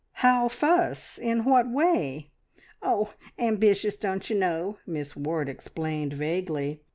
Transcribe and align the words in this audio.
"How 0.13 0.47
fuss? 0.47 1.19
In 1.19 1.45
what 1.45 1.69
way?" 1.69 2.31
"Oh! 2.81 3.13
Ambitious, 3.37 3.97
don't 3.97 4.31
you 4.31 4.35
know," 4.35 4.79
Miss 4.87 5.15
Ward 5.15 5.47
explained 5.47 6.13
vaguely. 6.13 6.81